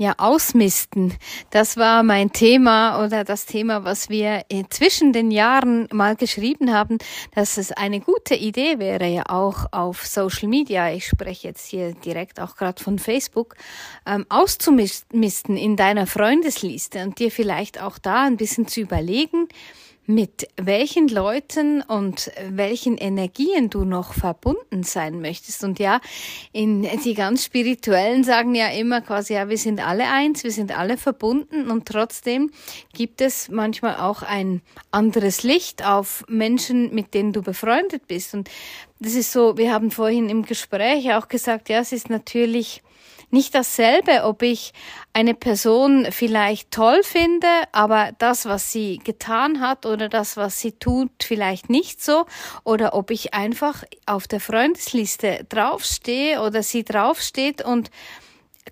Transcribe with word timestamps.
Ja, 0.00 0.14
ausmisten. 0.16 1.12
Das 1.50 1.76
war 1.76 2.04
mein 2.04 2.30
Thema 2.30 3.04
oder 3.04 3.24
das 3.24 3.46
Thema, 3.46 3.82
was 3.82 4.08
wir 4.08 4.44
zwischen 4.70 5.12
den 5.12 5.32
Jahren 5.32 5.88
mal 5.92 6.14
geschrieben 6.14 6.72
haben, 6.72 6.98
dass 7.34 7.56
es 7.56 7.72
eine 7.72 7.98
gute 7.98 8.36
Idee 8.36 8.78
wäre, 8.78 9.08
ja 9.08 9.24
auch 9.28 9.66
auf 9.72 10.06
Social 10.06 10.46
Media, 10.46 10.92
ich 10.92 11.08
spreche 11.08 11.48
jetzt 11.48 11.66
hier 11.66 11.94
direkt 11.94 12.38
auch 12.38 12.54
gerade 12.54 12.80
von 12.80 13.00
Facebook, 13.00 13.56
ähm, 14.06 14.24
auszumisten 14.28 15.56
in 15.56 15.74
deiner 15.74 16.06
Freundesliste 16.06 17.02
und 17.02 17.18
dir 17.18 17.32
vielleicht 17.32 17.82
auch 17.82 17.98
da 17.98 18.22
ein 18.22 18.36
bisschen 18.36 18.68
zu 18.68 18.80
überlegen, 18.80 19.48
mit 20.08 20.48
welchen 20.56 21.06
Leuten 21.08 21.82
und 21.82 22.32
welchen 22.48 22.96
Energien 22.96 23.68
du 23.68 23.84
noch 23.84 24.14
verbunden 24.14 24.82
sein 24.82 25.20
möchtest. 25.20 25.64
Und 25.64 25.78
ja, 25.78 26.00
in 26.50 26.88
die 27.04 27.12
ganz 27.12 27.44
spirituellen 27.44 28.24
sagen 28.24 28.54
ja 28.54 28.68
immer 28.68 29.02
quasi, 29.02 29.34
ja, 29.34 29.50
wir 29.50 29.58
sind 29.58 29.86
alle 29.86 30.08
eins, 30.08 30.44
wir 30.44 30.50
sind 30.50 30.76
alle 30.76 30.96
verbunden 30.96 31.70
und 31.70 31.86
trotzdem 31.86 32.50
gibt 32.94 33.20
es 33.20 33.50
manchmal 33.50 33.96
auch 33.96 34.22
ein 34.22 34.62
anderes 34.90 35.42
Licht 35.42 35.84
auf 35.84 36.24
Menschen, 36.26 36.94
mit 36.94 37.12
denen 37.12 37.34
du 37.34 37.42
befreundet 37.42 38.08
bist. 38.08 38.32
Und 38.32 38.48
das 39.00 39.12
ist 39.12 39.30
so, 39.30 39.58
wir 39.58 39.74
haben 39.74 39.90
vorhin 39.90 40.30
im 40.30 40.46
Gespräch 40.46 41.12
auch 41.12 41.28
gesagt, 41.28 41.68
ja, 41.68 41.80
es 41.80 41.92
ist 41.92 42.08
natürlich 42.08 42.82
nicht 43.30 43.54
dasselbe, 43.54 44.24
ob 44.24 44.42
ich 44.42 44.72
eine 45.12 45.34
Person 45.34 46.06
vielleicht 46.10 46.70
toll 46.70 47.02
finde, 47.02 47.48
aber 47.72 48.12
das, 48.18 48.46
was 48.46 48.72
sie 48.72 48.98
getan 48.98 49.60
hat 49.60 49.84
oder 49.86 50.08
das, 50.08 50.36
was 50.36 50.60
sie 50.60 50.72
tut, 50.72 51.10
vielleicht 51.22 51.70
nicht 51.70 52.02
so, 52.02 52.26
oder 52.64 52.94
ob 52.94 53.10
ich 53.10 53.34
einfach 53.34 53.84
auf 54.06 54.28
der 54.28 54.40
Freundesliste 54.40 55.44
draufstehe 55.48 56.40
oder 56.40 56.62
sie 56.62 56.84
draufsteht 56.84 57.64
und 57.64 57.90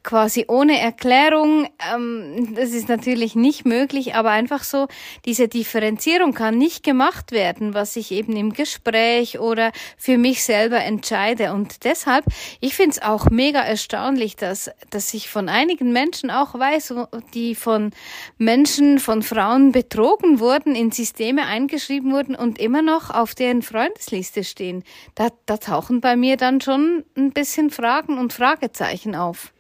quasi 0.03 0.45
ohne 0.49 0.81
Erklärung, 0.81 1.69
ähm, 1.95 2.55
das 2.55 2.71
ist 2.71 2.89
natürlich 2.89 3.35
nicht 3.35 3.67
möglich, 3.67 4.15
aber 4.15 4.31
einfach 4.31 4.65
so, 4.65 4.87
diese 5.25 5.49
Differenzierung 5.49 6.35
kann 6.35 6.59
nicht 6.59 6.83
gemacht 6.83 7.33
werden, 7.33 7.75
was 7.75 7.97
ich 7.97 8.11
eben 8.13 8.37
im 8.37 8.53
Gespräch 8.53 9.39
oder 9.39 9.73
für 9.97 10.19
mich 10.19 10.45
selber 10.45 10.83
entscheide. 10.83 11.53
Und 11.53 11.85
deshalb, 11.85 12.25
ich 12.61 12.75
finde 12.75 12.93
es 12.93 13.03
auch 13.03 13.31
mega 13.31 13.61
erstaunlich, 13.61 14.37
dass, 14.37 14.71
dass 14.91 15.13
ich 15.15 15.29
von 15.29 15.49
einigen 15.49 15.93
Menschen 15.93 16.31
auch 16.31 16.55
weiß, 16.55 16.95
die 17.35 17.55
von 17.55 17.91
Menschen, 18.39 18.99
von 18.99 19.23
Frauen 19.23 19.73
betrogen 19.73 20.41
wurden, 20.41 20.75
in 20.75 20.93
Systeme 20.93 21.47
eingeschrieben 21.47 22.13
wurden 22.13 22.35
und 22.35 22.59
immer 22.59 22.83
noch 22.83 23.11
auf 23.11 23.35
deren 23.35 23.63
Freundesliste 23.63 24.45
stehen. 24.45 24.85
Da, 25.15 25.29
da 25.47 25.57
tauchen 25.57 26.01
bei 26.01 26.17
mir 26.17 26.37
dann 26.37 26.61
schon 26.61 27.05
ein 27.17 27.33
bisschen 27.33 27.71
Fragen 27.71 28.19
und 28.19 28.33
Fragezeichen 28.33 29.15
auf. 29.15 29.53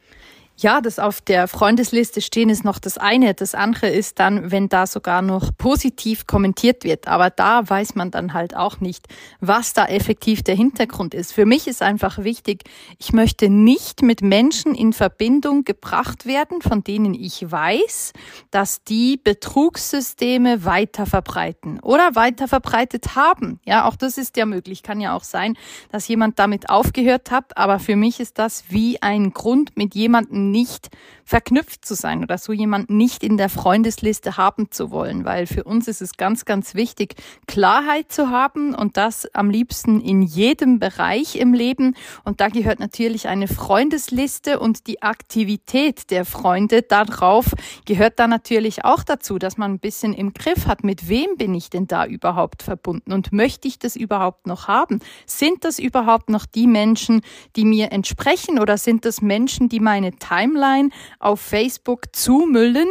Ja, 0.58 0.80
das 0.80 0.98
auf 0.98 1.20
der 1.20 1.48
Freundesliste 1.48 2.22
stehen 2.22 2.48
ist 2.48 2.64
noch 2.64 2.78
das 2.78 2.96
eine. 2.96 3.34
Das 3.34 3.54
andere 3.54 3.90
ist 3.90 4.18
dann, 4.18 4.50
wenn 4.50 4.70
da 4.70 4.86
sogar 4.86 5.20
noch 5.20 5.50
positiv 5.58 6.26
kommentiert 6.26 6.82
wird. 6.82 7.08
Aber 7.08 7.28
da 7.28 7.68
weiß 7.68 7.94
man 7.94 8.10
dann 8.10 8.32
halt 8.32 8.56
auch 8.56 8.80
nicht, 8.80 9.06
was 9.40 9.74
da 9.74 9.84
effektiv 9.84 10.42
der 10.42 10.54
Hintergrund 10.54 11.12
ist. 11.12 11.34
Für 11.34 11.44
mich 11.44 11.66
ist 11.66 11.82
einfach 11.82 12.24
wichtig, 12.24 12.64
ich 12.98 13.12
möchte 13.12 13.50
nicht 13.50 14.00
mit 14.00 14.22
Menschen 14.22 14.74
in 14.74 14.94
Verbindung 14.94 15.64
gebracht 15.64 16.24
werden, 16.24 16.62
von 16.62 16.82
denen 16.82 17.12
ich 17.12 17.50
weiß, 17.50 18.14
dass 18.50 18.82
die 18.82 19.18
Betrugssysteme 19.22 20.64
weiter 20.64 21.04
verbreiten 21.04 21.80
oder 21.80 22.14
weiter 22.14 22.48
verbreitet 22.48 23.14
haben. 23.14 23.60
Ja, 23.66 23.86
auch 23.86 23.96
das 23.96 24.16
ist 24.16 24.38
ja 24.38 24.46
möglich. 24.46 24.82
Kann 24.82 25.02
ja 25.02 25.14
auch 25.14 25.24
sein, 25.24 25.54
dass 25.92 26.08
jemand 26.08 26.38
damit 26.38 26.70
aufgehört 26.70 27.30
hat. 27.30 27.58
Aber 27.58 27.78
für 27.78 27.96
mich 27.96 28.20
ist 28.20 28.38
das 28.38 28.64
wie 28.70 29.02
ein 29.02 29.34
Grund, 29.34 29.76
mit 29.76 29.94
jemandem 29.94 30.45
nicht 30.50 30.88
verknüpft 31.24 31.84
zu 31.84 31.94
sein 31.94 32.22
oder 32.22 32.38
so 32.38 32.52
jemanden 32.52 32.96
nicht 32.96 33.24
in 33.24 33.36
der 33.36 33.48
Freundesliste 33.48 34.36
haben 34.36 34.70
zu 34.70 34.90
wollen, 34.90 35.24
weil 35.24 35.46
für 35.46 35.64
uns 35.64 35.88
ist 35.88 36.00
es 36.00 36.16
ganz, 36.16 36.44
ganz 36.44 36.74
wichtig, 36.74 37.16
Klarheit 37.48 38.12
zu 38.12 38.30
haben 38.30 38.74
und 38.74 38.96
das 38.96 39.26
am 39.34 39.50
liebsten 39.50 40.00
in 40.00 40.22
jedem 40.22 40.78
Bereich 40.78 41.36
im 41.36 41.52
Leben. 41.52 41.96
Und 42.24 42.40
da 42.40 42.48
gehört 42.48 42.78
natürlich 42.78 43.26
eine 43.26 43.48
Freundesliste 43.48 44.60
und 44.60 44.86
die 44.86 45.02
Aktivität 45.02 46.10
der 46.10 46.24
Freunde 46.24 46.82
darauf 46.82 47.46
gehört 47.86 48.18
da 48.20 48.28
natürlich 48.28 48.84
auch 48.84 49.02
dazu, 49.02 49.38
dass 49.38 49.56
man 49.56 49.72
ein 49.72 49.78
bisschen 49.80 50.14
im 50.14 50.32
Griff 50.32 50.66
hat, 50.66 50.84
mit 50.84 51.08
wem 51.08 51.36
bin 51.36 51.54
ich 51.54 51.70
denn 51.70 51.86
da 51.86 52.06
überhaupt 52.06 52.62
verbunden 52.62 53.12
und 53.12 53.32
möchte 53.32 53.66
ich 53.66 53.78
das 53.78 53.96
überhaupt 53.96 54.46
noch 54.46 54.68
haben? 54.68 55.00
Sind 55.26 55.64
das 55.64 55.78
überhaupt 55.78 56.30
noch 56.30 56.46
die 56.46 56.66
Menschen, 56.66 57.22
die 57.56 57.64
mir 57.64 57.90
entsprechen 57.92 58.58
oder 58.58 58.78
sind 58.78 59.04
das 59.04 59.22
Menschen, 59.22 59.68
die 59.68 59.80
meine 59.80 60.16
Timeline 60.36 60.90
auf 61.18 61.40
Facebook 61.40 62.14
zumüllen 62.14 62.88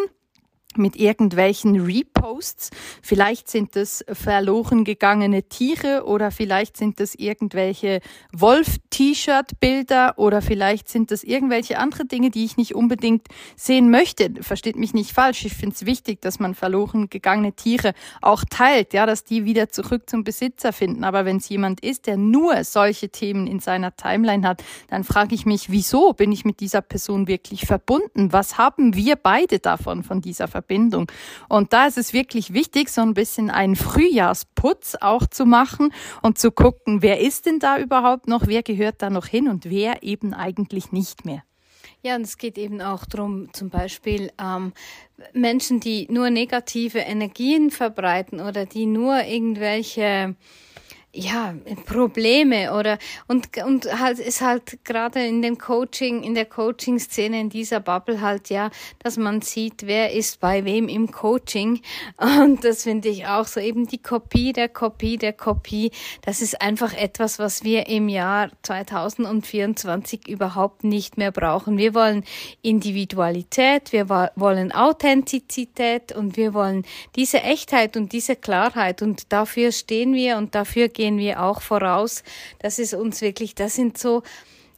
mit 0.78 0.96
irgendwelchen 0.96 1.80
Reposts. 1.80 2.70
Vielleicht 3.02 3.50
sind 3.50 3.76
es 3.76 4.04
verloren 4.12 4.84
gegangene 4.84 5.44
Tiere 5.44 6.06
oder 6.06 6.32
vielleicht 6.32 6.78
sind 6.78 7.00
es 7.00 7.16
irgendwelche 7.16 8.02
Wolf-T-Shirt-Bilder 8.34 10.18
oder 10.18 10.42
vielleicht 10.42 10.90
sind 10.90 11.12
es 11.12 11.24
irgendwelche 11.24 11.78
andere 11.80 12.06
Dinge, 12.06 12.30
die 12.30 12.46
ich 12.46 12.58
nicht 12.58 12.76
unbedingt 12.76 13.28
sehen 13.56 13.90
möchte. 13.90 14.32
Versteht 14.42 14.76
mich 14.76 14.94
nicht 14.94 15.12
falsch. 15.12 15.46
Ich 15.46 15.54
finde 15.54 15.76
es 15.76 15.86
wichtig, 15.86 16.22
dass 16.22 16.40
man 16.40 16.56
verloren 16.56 17.10
gegangene 17.10 17.54
Tiere 17.54 17.94
auch 18.22 18.44
teilt, 18.50 18.94
ja, 18.94 19.06
dass 19.06 19.24
die 19.24 19.46
wieder 19.46 19.70
zurück 19.70 20.10
zum 20.10 20.24
Besitzer 20.24 20.74
finden. 20.74 21.04
Aber 21.04 21.26
wenn 21.26 21.38
es 21.38 21.50
jemand 21.50 21.80
ist, 21.84 22.08
der 22.08 22.18
nur 22.18 22.64
solche 22.64 23.10
Themen 23.10 23.48
in 23.48 23.60
seiner 23.60 23.96
Timeline 23.96 24.48
hat, 24.48 24.64
dann 24.90 25.04
frage 25.04 25.36
ich 25.36 25.46
mich, 25.46 25.70
wieso 25.70 26.14
bin 26.14 26.32
ich 26.32 26.46
mit 26.46 26.60
dieser 26.60 26.82
Person 26.82 27.28
wirklich 27.28 27.66
verbunden? 27.66 28.34
Was 28.34 28.58
haben 28.58 28.96
wir 28.96 29.16
beide 29.16 29.60
davon, 29.60 30.04
von 30.04 30.22
dieser 30.22 30.48
Verbindung? 30.48 30.65
Verbindung. 30.66 31.12
Und 31.48 31.74
da 31.74 31.86
ist 31.88 31.98
es 31.98 32.14
wirklich 32.14 32.54
wichtig, 32.54 32.90
so 32.90 33.02
ein 33.02 33.14
bisschen 33.14 33.50
einen 33.50 33.76
Frühjahrsputz 33.76 34.98
auch 35.00 35.28
zu 35.28 35.46
machen 35.46 35.94
und 36.22 36.38
zu 36.40 36.52
gucken, 36.52 37.02
wer 37.02 37.20
ist 37.20 37.46
denn 37.46 37.60
da 37.60 37.78
überhaupt 37.78 38.28
noch, 38.28 38.48
wer 38.48 38.64
gehört 38.64 39.02
da 39.02 39.10
noch 39.10 39.28
hin 39.28 39.48
und 39.48 39.70
wer 39.70 40.04
eben 40.04 40.34
eigentlich 40.34 40.92
nicht 40.92 41.26
mehr. 41.26 41.44
Ja, 42.02 42.16
und 42.16 42.22
es 42.22 42.38
geht 42.38 42.58
eben 42.58 42.82
auch 42.82 43.06
darum, 43.06 43.50
zum 43.54 43.70
Beispiel 43.70 44.32
ähm, 44.40 44.74
Menschen, 45.34 45.80
die 45.80 46.08
nur 46.12 46.30
negative 46.30 47.00
Energien 47.00 47.72
verbreiten 47.72 48.42
oder 48.42 48.66
die 48.66 48.86
nur 48.86 49.24
irgendwelche 49.24 50.36
ja, 51.16 51.54
Probleme 51.86 52.74
oder 52.74 52.98
und 53.28 53.48
und 53.64 53.86
halt 54.00 54.20
ist 54.20 54.42
halt 54.42 54.84
gerade 54.84 55.26
in 55.26 55.42
dem 55.42 55.58
Coaching, 55.58 56.24
in 56.24 56.36
der 56.36 56.46
Coaching 56.46 57.00
Szene 57.00 57.40
in 57.40 57.50
dieser 57.50 57.80
Bubble 57.80 58.20
halt 58.20 58.50
ja, 58.50 58.70
dass 59.00 59.16
man 59.18 59.42
sieht, 59.42 59.88
wer 59.88 60.12
ist 60.12 60.42
bei 60.42 60.66
wem 60.66 60.90
im 60.90 61.12
Coaching. 61.12 61.82
Und 62.18 62.64
das 62.64 62.84
finde 62.84 63.10
ich 63.10 63.28
auch 63.28 63.48
so. 63.48 63.60
Eben 63.60 63.88
die 63.88 64.02
Kopie 64.02 64.52
der 64.52 64.70
Kopie 64.70 65.18
der 65.18 65.34
Kopie, 65.34 65.92
das 66.24 66.42
ist 66.42 66.62
einfach 66.62 66.94
etwas, 66.94 67.40
was 67.40 67.64
wir 67.64 67.88
im 67.88 68.10
Jahr 68.10 68.50
2024 68.64 70.28
überhaupt 70.28 70.84
nicht 70.84 71.18
mehr 71.18 71.32
brauchen. 71.32 71.78
Wir 71.78 71.94
wollen 71.94 72.24
Individualität, 72.62 73.92
wir 73.94 74.10
wollen 74.10 74.72
Authentizität 74.72 76.12
und 76.12 76.36
wir 76.36 76.54
wollen 76.54 76.84
diese 77.16 77.42
Echtheit 77.42 77.96
und 77.96 78.12
diese 78.12 78.36
Klarheit. 78.36 79.02
Und 79.02 79.32
dafür 79.32 79.72
stehen 79.72 80.14
wir 80.14 80.38
und 80.38 80.56
dafür 80.56 80.90
gehen 80.90 81.05
gehen 81.06 81.20
wir 81.20 81.44
auch 81.44 81.62
voraus. 81.62 82.24
Das 82.58 82.80
ist 82.80 82.96
uns 82.96 83.22
wirklich, 83.22 83.54
das 83.54 83.76
sind 83.76 83.96
so, 83.96 84.24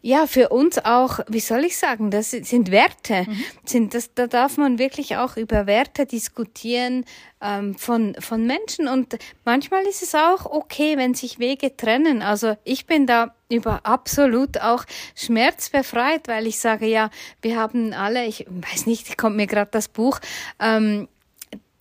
ja, 0.02 0.28
für 0.28 0.50
uns 0.50 0.78
auch, 0.84 1.20
wie 1.30 1.40
soll 1.40 1.64
ich 1.64 1.78
sagen, 1.78 2.12
das 2.12 2.32
sind 2.32 2.70
Werte. 2.70 3.24
Mhm. 3.26 3.44
Sind, 3.64 3.94
das, 3.94 4.14
da 4.14 4.28
darf 4.28 4.58
man 4.58 4.78
wirklich 4.78 5.16
auch 5.16 5.38
über 5.38 5.68
Werte 5.68 6.06
diskutieren 6.06 7.06
ähm, 7.42 7.76
von, 7.76 8.14
von 8.20 8.46
Menschen. 8.46 8.90
Und 8.90 9.18
manchmal 9.46 9.84
ist 9.86 10.04
es 10.04 10.16
auch 10.16 10.46
okay, 10.46 10.98
wenn 10.98 11.14
sich 11.14 11.40
Wege 11.40 11.78
trennen. 11.78 12.22
Also 12.22 12.58
ich 12.66 12.86
bin 12.86 13.08
da 13.08 13.34
über 13.50 13.86
absolut 13.86 14.60
auch 14.60 14.84
schmerzbefreit, 15.16 16.28
weil 16.28 16.46
ich 16.46 16.60
sage, 16.60 16.88
ja, 16.88 17.10
wir 17.42 17.58
haben 17.58 17.94
alle, 17.94 18.26
ich 18.26 18.46
weiß 18.50 18.86
nicht, 18.86 19.18
kommt 19.18 19.38
mir 19.38 19.48
gerade 19.48 19.72
das 19.72 19.88
Buch, 19.88 20.20
ähm, 20.60 21.08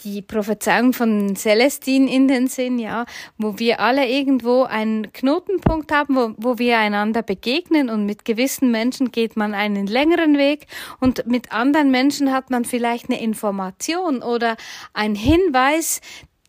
die 0.04 0.22
Prophezeiung 0.22 0.93
von 0.93 1.37
Celestin 1.37 2.08
in 2.08 2.28
den 2.28 2.48
Sinn, 2.48 2.78
ja, 2.78 3.06
wo 3.38 3.58
wir 3.58 3.81
alle 3.81 4.08
irgendwo 4.08 4.64
einen 4.64 5.12
Knotenpunkt 5.12 5.93
haben, 5.93 6.16
wo, 6.16 6.34
wo 6.37 6.58
wir 6.58 6.78
einander 6.78 7.22
begegnen 7.22 7.90
und 7.90 8.06
mit 8.06 8.25
gewissen 8.25 8.70
Menschen 8.70 9.12
geht 9.12 9.37
man 9.37 9.54
einen 9.54 9.87
längeren 9.87 10.38
Weg 10.38 10.66
und 11.00 11.26
mit 11.26 11.52
anderen 11.52 11.90
Menschen 11.90 12.32
hat 12.32 12.50
man 12.50 12.64
vielleicht 12.64 13.08
eine 13.10 13.20
Information 13.20 14.22
oder 14.22 14.56
ein 14.93 15.14
Hinweis, 15.14 16.00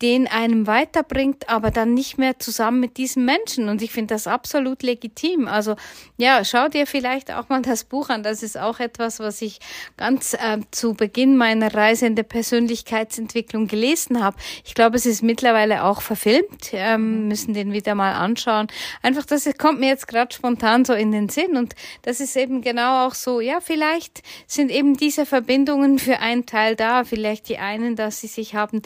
den 0.02 0.28
einem 0.28 0.66
weiterbringt, 0.66 1.48
aber 1.48 1.70
dann 1.70 1.94
nicht 1.94 2.18
mehr 2.18 2.38
zusammen 2.38 2.80
mit 2.80 2.96
diesem 2.96 3.24
Menschen. 3.24 3.68
Und 3.68 3.82
ich 3.82 3.90
finde 3.90 4.14
das 4.14 4.26
absolut 4.26 4.82
legitim. 4.82 5.48
Also 5.48 5.76
ja, 6.16 6.44
schau 6.44 6.68
dir 6.68 6.86
vielleicht 6.86 7.32
auch 7.32 7.48
mal 7.48 7.62
das 7.62 7.84
Buch 7.84 8.08
an. 8.08 8.22
Das 8.22 8.42
ist 8.42 8.56
auch 8.58 8.80
etwas, 8.80 9.18
was 9.18 9.42
ich 9.42 9.58
ganz 9.96 10.34
äh, 10.34 10.58
zu 10.70 10.94
Beginn 10.94 11.36
meiner 11.36 11.74
Reise 11.74 12.06
in 12.06 12.14
der 12.14 12.22
Persönlichkeitsentwicklung 12.22 13.66
gelesen 13.66 14.22
habe. 14.22 14.36
Ich 14.64 14.74
glaube, 14.74 14.96
es 14.96 15.06
ist 15.06 15.22
mittlerweile 15.22 15.84
auch 15.84 16.00
verfilmt. 16.00 16.70
Ähm, 16.72 17.28
müssen 17.28 17.54
den 17.54 17.72
wieder 17.72 17.94
mal 17.94 18.12
anschauen. 18.12 18.68
Einfach, 19.02 19.24
das 19.26 19.48
kommt 19.58 19.80
mir 19.80 19.88
jetzt 19.88 20.08
gerade 20.08 20.34
spontan 20.34 20.84
so 20.84 20.92
in 20.92 21.12
den 21.12 21.28
Sinn. 21.28 21.56
Und 21.56 21.74
das 22.02 22.20
ist 22.20 22.36
eben 22.36 22.62
genau 22.62 23.06
auch 23.06 23.14
so, 23.14 23.40
ja, 23.40 23.60
vielleicht 23.60 24.22
sind 24.46 24.70
eben 24.70 24.96
diese 24.96 25.26
Verbindungen 25.26 25.98
für 25.98 26.20
einen 26.20 26.46
Teil 26.46 26.76
da. 26.76 27.04
Vielleicht 27.04 27.48
die 27.48 27.58
einen, 27.58 27.96
dass 27.96 28.20
sie 28.20 28.28
sich 28.28 28.54
haben 28.54 28.82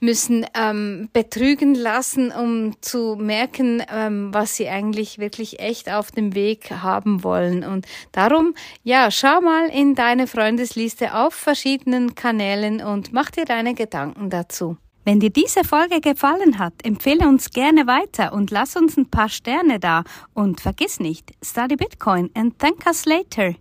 müssen 0.00 0.44
ähm, 0.56 1.08
betrügen 1.12 1.74
lassen, 1.74 2.32
um 2.32 2.80
zu 2.80 3.16
merken, 3.16 3.82
ähm, 3.92 4.32
was 4.32 4.56
sie 4.56 4.68
eigentlich 4.68 5.18
wirklich 5.18 5.60
echt 5.60 5.90
auf 5.90 6.10
dem 6.10 6.34
Weg 6.34 6.70
haben 6.70 7.22
wollen. 7.22 7.64
Und 7.64 7.86
darum, 8.12 8.54
ja, 8.82 9.10
schau 9.10 9.40
mal 9.40 9.68
in 9.68 9.94
deine 9.94 10.26
Freundesliste 10.26 11.14
auf 11.14 11.34
verschiedenen 11.34 12.14
Kanälen 12.14 12.82
und 12.82 13.12
mach 13.12 13.30
dir 13.30 13.44
deine 13.44 13.74
Gedanken 13.74 14.30
dazu. 14.30 14.76
Wenn 15.04 15.20
dir 15.20 15.30
diese 15.30 15.62
Folge 15.62 16.00
gefallen 16.00 16.58
hat, 16.58 16.72
empfehle 16.82 17.28
uns 17.28 17.50
gerne 17.50 17.86
weiter 17.86 18.32
und 18.32 18.50
lass 18.50 18.74
uns 18.74 18.96
ein 18.96 19.08
paar 19.08 19.28
Sterne 19.28 19.78
da. 19.78 20.02
Und 20.34 20.60
vergiss 20.60 20.98
nicht, 20.98 21.32
study 21.44 21.76
Bitcoin 21.76 22.30
and 22.34 22.58
thank 22.58 22.84
us 22.86 23.04
later. 23.04 23.54